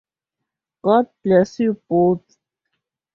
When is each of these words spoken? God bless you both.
God 0.81 1.09
bless 1.21 1.59
you 1.59 1.79
both. 1.87 2.23